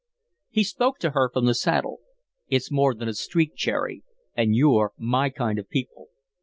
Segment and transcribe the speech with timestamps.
[0.49, 1.99] He spoke to her from the saddle.
[2.47, 4.01] "It's more than a streak, Cherry,
[4.33, 6.07] and you're my kind of people."